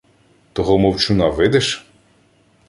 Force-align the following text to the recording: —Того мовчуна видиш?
—Того 0.53 0.77
мовчуна 0.77 1.29
видиш? 1.29 1.85